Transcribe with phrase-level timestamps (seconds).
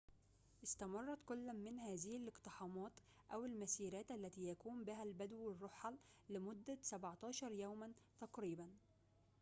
[0.63, 2.91] استمرت كل من هذه الاقتحامات
[3.33, 5.95] أو المسيرات التي يقوم بها البدو الرُحل
[6.29, 7.91] لمدة 17 يومًا
[8.21, 8.69] تقريبًا